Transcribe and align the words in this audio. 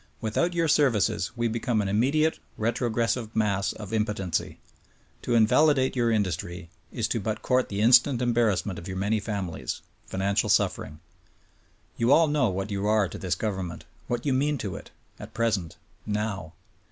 Without 0.19 0.55
your 0.55 0.67
services 0.67 1.29
we 1.35 1.47
become 1.47 1.79
an 1.79 1.87
immediate 1.87 2.39
retrogressive 2.57 3.35
mass 3.35 3.71
of 3.71 3.93
impotency. 3.93 4.59
To 5.21 5.35
invalidate 5.35 5.95
your 5.95 6.09
industry 6.09 6.71
is 6.91 7.07
to 7.09 7.19
but 7.19 7.43
court 7.43 7.69
the 7.69 7.81
instant 7.81 8.19
embarrassment 8.19 8.79
of 8.79 8.87
your 8.87 8.97
many 8.97 9.19
families; 9.19 9.83
financial 10.07 10.49
suffering. 10.49 11.01
You 11.97 12.11
all 12.11 12.27
know 12.27 12.49
what 12.49 12.71
you 12.71 12.87
are 12.87 13.07
to 13.09 13.19
this 13.19 13.35
government— 13.35 13.85
what 14.07 14.25
you 14.25 14.33
mean 14.33 14.57
to 14.57 14.75
it, 14.75 14.89
at 15.19 15.35
present— 15.35 15.77
now. 16.07 16.53